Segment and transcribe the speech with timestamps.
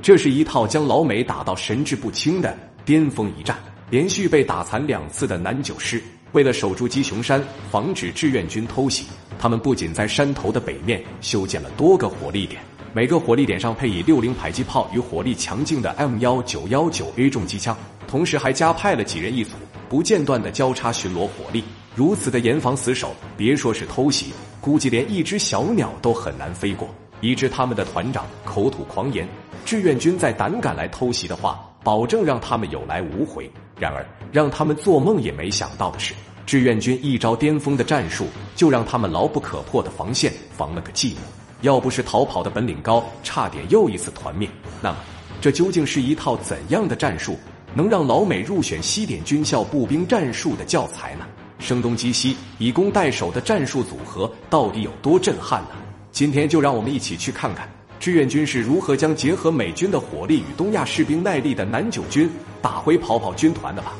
[0.00, 3.58] 这是一套将老美打到神志不清的巅峰一战，
[3.90, 9.06] 连续被打残两次的南九师，为了守住鸡雄山，防止志愿军偷袭，
[9.38, 12.62] 他们不仅在山头的北面修建了多个火力点，
[12.94, 17.76] 每个火力点上配以六零迫击炮与火力强劲的 M 幺九幺九 A 重机枪，
[18.06, 19.56] 同时还加派了几人一组，
[19.88, 21.62] 不间断的交叉巡逻火力。
[21.94, 26.88] 如此的严防死守，别说是偷袭，估计连一只小鸟都很难飞过。
[27.20, 29.28] 以致他们的团长口吐狂言，
[29.64, 33.50] 志愿军再胆敢来偷袭的话，保证让他们有来无回。
[33.78, 36.14] 然而，让他们做梦也没想到的是，
[36.46, 41.18] 志愿军一招巅峰的战术，就让他们牢不可破的防线防了个寂寞。
[41.62, 44.48] 要不是逃跑的本领高，差点又一次团灭。
[44.80, 44.96] 那么，
[45.40, 47.36] 这究竟是一套怎样的战术，
[47.74, 51.26] 能让老美入选西点军校步兵战术的教材呢？
[51.58, 55.70] 声东击西、以攻代守的战术组合到底有多震撼呢？
[56.18, 57.68] 今天就让我们一起去看看
[58.00, 62.28] 志愿军是如何将结合美军的火力与东亚士兵耐力的南九军
[62.60, 63.94] 打回跑跑军团的吧。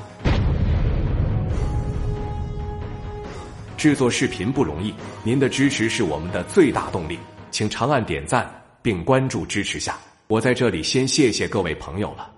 [3.77, 7.16] 制作视频不容易，您的支持是我们的最大动力，
[7.52, 8.50] 请长按点赞
[8.82, 9.97] 并关注支持下。
[10.27, 12.28] 我在这里先谢谢各位朋友了。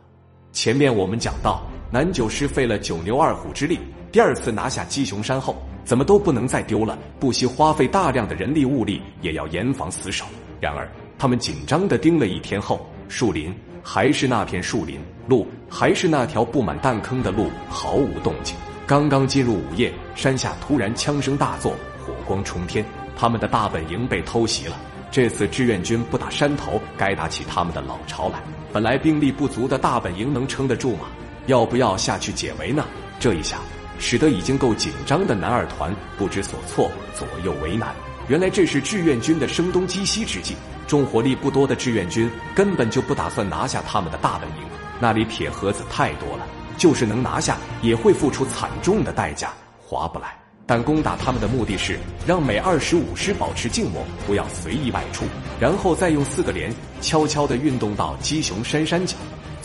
[0.53, 3.79] 前面我们讲到，南九师费了九牛二虎之力，
[4.13, 5.57] 第二次拿下鸡雄山后。
[5.85, 10.25] 怎么都不能再丢了，不惜花费大量的人力物力，也要严防死守。
[10.61, 18.57] 然而，他们紧张的盯了一天后，树林还是那片树林，路还是那条布满弹坑的路，毫无动静。
[18.87, 21.73] 刚刚进入午夜，山下突然枪声大作，
[22.05, 22.85] 火光冲天，
[23.17, 24.77] 他们的大本营被偷袭了。
[25.11, 28.41] 这次志愿军不打山头，该打起他们的老巢来。
[28.73, 31.07] 本来兵力不足的大本营能撑得住吗？
[31.47, 32.85] 要不要下去解围呢？
[33.19, 33.59] 这一下。
[34.01, 37.95] 使得已经够紧张的男二团不知所措，左右为难。
[38.27, 40.57] 原来这是志愿军的声东击西之计。
[40.89, 44.67] 重火力不多的志愿军根本就不打算拿下他们的大本营，
[44.99, 46.45] 那里铁盒子太多了，
[46.77, 50.37] 就是能拿下也会付出惨重的代价，划不来。
[50.67, 55.25] 但攻打他们的目的是让美二十五师保持静默，不要随意外出，
[55.61, 59.17] 然后再用四个连悄悄地运动到鸡雄山山脚。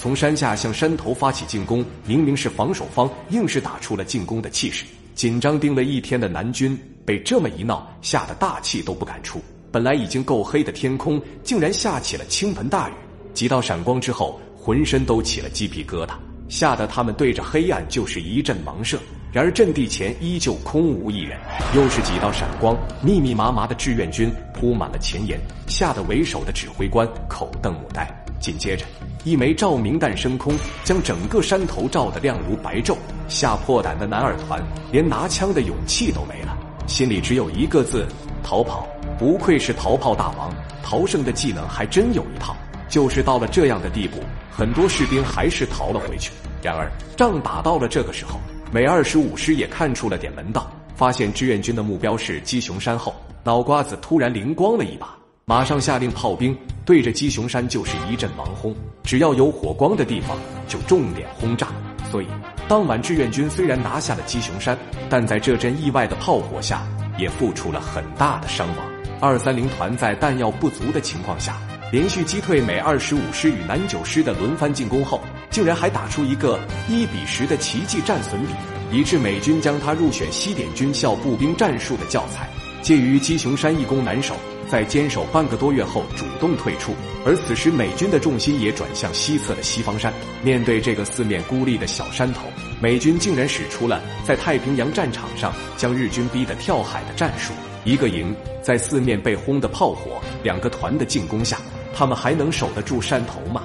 [0.06, 4.86] 从山下向山头发起进攻，明明是防守方，硬是打出了进攻的气势。
[5.16, 9.42] 紧张盯了一天的南军被这么一闹，吓得大气都不敢出。
[9.72, 12.94] 本来已经够黑的天空，竟然下起了倾盆大雨。
[13.34, 16.12] 几道闪光之后，浑身都起了鸡皮疙瘩，
[16.50, 19.00] 吓得他们对着黑暗就是一阵盲射。
[19.34, 21.36] 然而阵地前依旧空无一人，
[21.76, 28.08] 又是几道闪光，密密麻麻的志愿军铺满了前沿，吓得为首的指挥官口瞪目呆。
[28.40, 28.86] 紧接着。
[29.26, 30.54] 一枚照明弹升空，
[30.84, 32.96] 将整个山头照得亮如白昼。
[33.28, 36.56] 吓破胆的男二团连拿枪的勇气都没了，
[36.86, 38.08] 心里只有一个字：
[38.44, 38.88] 逃跑。
[39.18, 40.54] 不愧是逃炮大王，
[40.84, 42.56] 逃生的技能还真有一套。
[42.88, 44.20] 就是到了这样的地步，
[44.52, 46.32] 很多士兵还是逃了回去。
[46.62, 46.88] 然而
[47.18, 48.40] 仗打到了这个时候，
[48.72, 55.18] 美二十五师也看出了点门道，发现志愿军的目标是鸡雄山后，脑瓜子突然灵光了一把。
[55.48, 60.36] 马上下令炮兵对着鸡雄山就是一阵盲轰，只要有火光的地方
[60.68, 61.68] 就重点轰炸。
[62.10, 62.26] 所以
[62.68, 64.76] 当晚志愿军虽然拿下了鸡雄山，
[65.08, 66.82] 但在这阵意外的炮火下
[67.20, 68.78] 也付出了很大的伤亡。
[69.22, 71.60] 二三零团在弹药不足的情况下，
[71.92, 82.50] 连续击退美二十五师与南九师的轮番进攻后，竟然还打出一个一比十的奇迹战损比，以致美军将他入选西点军校步兵战术的教材。
[82.82, 84.36] 介于鸡雄山易攻难守。
[84.70, 86.94] 在坚守半个多月后，主动退出。
[87.26, 90.14] 而此时，美军的重心也转向西侧的西方山。
[90.44, 92.48] 面对这个四面孤立的小山头，
[92.82, 97.54] 美军竟然使出了在太平洋战场上将日军逼得跳海的战术。
[97.84, 101.58] 一个营在四面被轰的炮火，两个团的进攻下，
[101.94, 103.64] 他们还能守得住山头吗？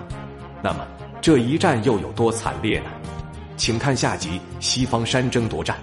[0.63, 0.87] 那么，
[1.23, 2.91] 这一战又有多惨烈呢？
[3.57, 4.29] 请看下集
[4.59, 5.77] 《西方山争夺战》。